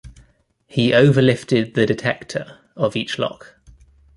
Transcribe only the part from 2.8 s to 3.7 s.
each lock.